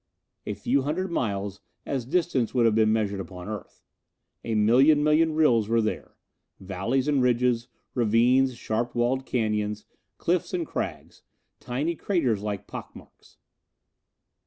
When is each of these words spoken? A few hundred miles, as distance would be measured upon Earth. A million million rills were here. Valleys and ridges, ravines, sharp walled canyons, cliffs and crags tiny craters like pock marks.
A 0.47 0.55
few 0.55 0.81
hundred 0.81 1.11
miles, 1.11 1.61
as 1.85 2.07
distance 2.07 2.55
would 2.55 2.73
be 2.73 2.85
measured 2.85 3.19
upon 3.19 3.47
Earth. 3.47 3.83
A 4.43 4.55
million 4.55 5.03
million 5.03 5.35
rills 5.35 5.69
were 5.69 5.77
here. 5.83 6.15
Valleys 6.59 7.07
and 7.07 7.21
ridges, 7.21 7.67
ravines, 7.93 8.55
sharp 8.55 8.95
walled 8.95 9.27
canyons, 9.27 9.85
cliffs 10.17 10.55
and 10.55 10.65
crags 10.65 11.21
tiny 11.59 11.95
craters 11.95 12.41
like 12.41 12.65
pock 12.65 12.95
marks. 12.95 13.37